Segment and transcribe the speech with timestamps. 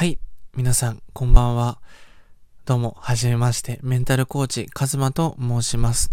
[0.00, 0.18] はい。
[0.56, 1.78] 皆さん、こんばんは。
[2.64, 3.78] どうも、はじめまして。
[3.82, 6.08] メンタルコーチ、カズマと申します。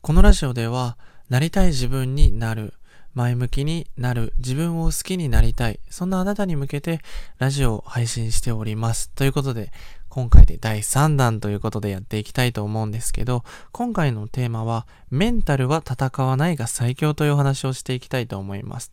[0.00, 0.98] このラジオでは、
[1.28, 2.74] なりたい自分になる、
[3.14, 7.00] 前向きになる、自分を好きになりたい、そんなあなたに向けて、
[7.38, 9.08] ラジオを配信しております。
[9.10, 9.70] ということで、
[10.08, 18.90] 今回で第3弾ということでやっていきたいと思うんですけど、今回のテーマは、メンタルは戦わないが最強というお話をしていきたいと思います。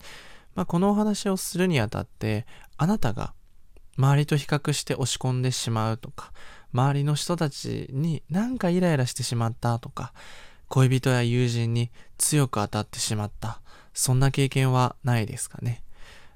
[0.53, 2.45] まあ、このお話をするにあたって、
[2.77, 3.33] あなたが
[3.99, 6.31] 周りと比較して押し込んでしまうとか、
[6.73, 10.13] 周りの人たちになんかイライラしてしまったとか、
[10.69, 13.59] 恋人や友人に強く当たってしまった。
[13.93, 15.83] そんな経験はないですかね。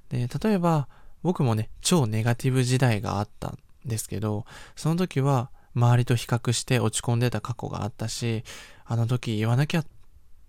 [0.09, 0.89] で、例えば
[1.21, 4.45] 僕もね、超ネガティブ時代があったんですけど、
[4.75, 8.43] その時は周りと比較して落ち込んでた過去があったし、
[8.85, 9.85] あの時言わなきゃ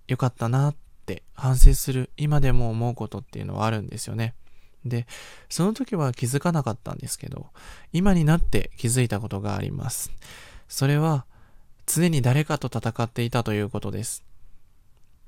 [0.08, 4.34] よかったなって反省する、今でも思うことっていうのはあるんですよね。
[4.84, 5.06] で、
[5.48, 7.46] その時は気づかなかったんですけど、
[7.92, 10.10] 今になって気づいたことがあります。
[10.68, 11.24] それは、
[11.86, 14.24] 常に誰かと戦っていたということです。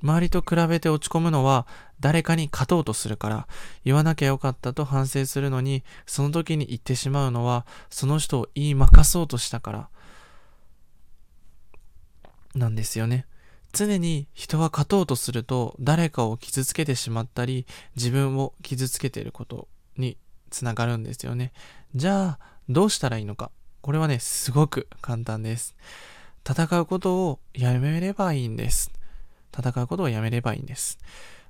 [0.02, 1.66] 周りと比べて落ち込むのは
[2.00, 3.48] 誰かに勝とうとするから
[3.84, 9.88] 言わなきゃよかったと反省するのにその時に言ってしまうのはその人を言い負かそうとしたから
[12.54, 13.26] なんですよね。
[13.77, 20.16] 常に人は勝とうとすると誰かを傷つけてしまったり自分を傷つけていることに
[20.48, 21.52] つながるんですよね。
[21.94, 22.38] じゃあ
[22.70, 23.50] どうしたらいいのか
[23.82, 25.77] これはねすごく簡単です。
[26.48, 28.91] 戦うことをやめればいいんです。
[29.54, 30.98] 戦うことをやめればいいんです。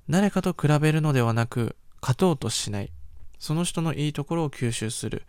[0.08, 2.91] 誰かと比べるのではなく勝とうとしない。
[3.38, 5.22] その人のいいところを吸収する。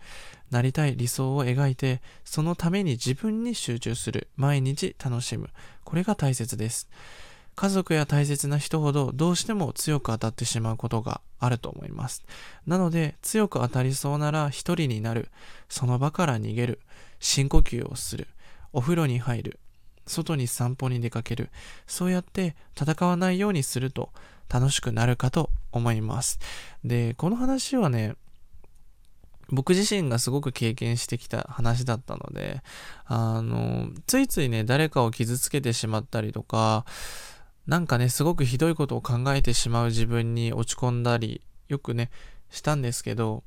[0.52, 4.30] なりたい理想を描いて、そのために自分に集中する。
[4.36, 5.50] 毎日楽しむ。
[5.83, 6.89] これが大切です。
[7.55, 12.23] 家族や大切な人ほどどうしても強く当たってしまうことがあると思います。
[12.67, 15.30] なので強く当たりそうなら一人になる。
[15.67, 16.80] その場から逃げる。
[17.19, 18.28] 深呼吸をする。
[18.73, 19.59] お風呂に入る。
[20.05, 21.50] 外に散歩に出かける。
[21.88, 24.12] そうやって戦わないようにすると
[24.50, 26.39] 楽しくなるかと思います。
[26.83, 28.16] で、この話はね、
[29.50, 32.61] 僕自身がすごく経験してきた話だったので、
[33.05, 36.85] あの、ついついね、誰かを傷つけてしまったりとか、
[37.66, 42.09] なんかね、すごくひどいことを考えてしまう自分に落ち込んだり、よくね、
[42.49, 43.44] したんですけど、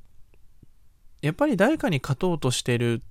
[1.21, 3.03] やっぱり誰かに勝とうとしてる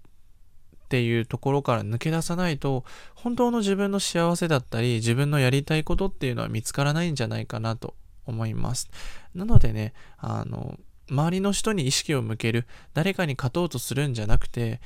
[0.85, 7.93] っていうところから抜け出さないと、本当の自分の幸せだったり、自分のやりたいことっていうのは見つからないんじゃないかなと
[8.29, 8.89] 思います。
[9.35, 10.77] なのでね、あの、
[11.09, 14.79] 周りの人に意識を向ける、誰かに勝とうとするんじゃなくて、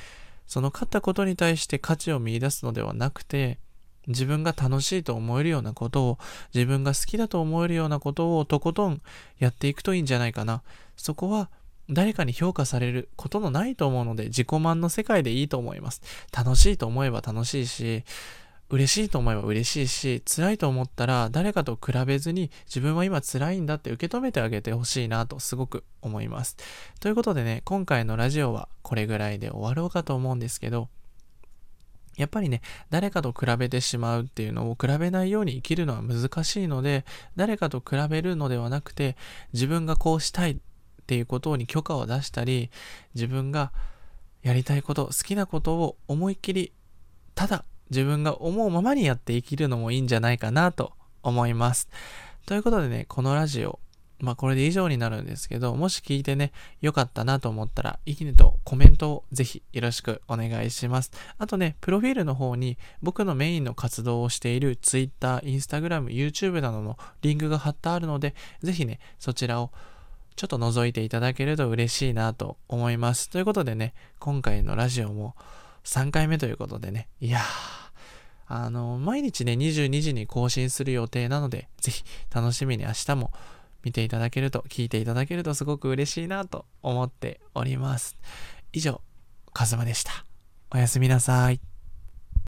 [0.48, 3.59] その勝ったことに対して価値を見出すのではなくて、
[4.08, 6.20] 自分が楽しいと思えるようなことを、
[6.53, 9.02] 自分が好きだと思えるようなことをとことん
[9.40, 10.62] やっていくといいんじゃないかな。
[10.98, 11.50] そこは
[11.90, 16.02] 誰かに評価されることのないと思うので、自己満の世界でいいと思います。
[16.36, 18.03] 楽しいと思えば楽しいし、
[18.69, 26.57] 嬉しいと思えば嬉しいし、辛いと思ったら誰かと比べずに自分は今辛いんだって受け止めてあげてほしいなとすごく思います。
[27.00, 30.90] ということでね、今回のラジオはこれぐらいで終わろうかと思うんですけど、
[32.16, 39.18] やっぱりね、誰かと比べてしまうっていうのを比べないように生きるのは難しいので、誰かと比べるのではなくて、
[39.53, 40.57] 自分がこうしたいっ
[41.07, 42.69] ていうことに許可を出したり、
[43.16, 43.72] 自分が
[44.44, 46.72] やりたいこと、好きなことを思いっきり、
[47.34, 51.88] ただ自分が思うままにやって生きるのもいいんじゃないかなと思います。
[52.48, 53.80] ということでね、このラジオ、
[54.20, 56.52] まあこれで以上になるんですけど、もし聞いてね、
[56.82, 61.12] 良かったなと思ったら、いいねとコメントをぜひよろしくお願いします。
[61.38, 69.72] あとね、プロフィールの方に僕のメインの活動をしている Twitter、Instagram、YouTube などのリンクが貼ってあるので、ぜひね、そちらを
[70.36, 73.30] ちょっと覗いていただけると嬉しいなと思います。
[73.30, 75.36] ということでね、今回のラジオも
[75.84, 77.42] 3回目ということでね、いやー、
[78.56, 82.03] あの、毎日ね、22時に更新する予定なので、ぜひ
[82.34, 83.31] 楽しみに明日も
[83.84, 88.16] 見ていただけると、聞いていただけるとすごく嬉しいなと思っております。
[88.72, 89.02] 以上、
[89.53, 90.26] カズマでした。
[90.70, 91.72] おやすみなさい。